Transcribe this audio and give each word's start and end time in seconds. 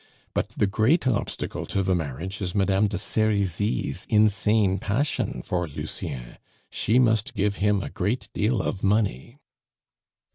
But 0.33 0.55
the 0.57 0.65
great 0.65 1.05
obstacle 1.07 1.67
to 1.67 1.83
the 1.83 1.93
marriage 1.93 2.41
is 2.41 2.55
Madame 2.55 2.87
de 2.87 2.97
Serizy's 2.97 4.07
insane 4.09 4.79
passion 4.79 5.43
for 5.43 5.67
Lucien. 5.67 6.39
She 6.71 6.97
must 6.97 7.35
give 7.35 7.57
him 7.57 7.83
a 7.83 7.91
great 7.91 8.27
deal 8.33 8.63
of 8.63 8.81
money." 8.81 9.37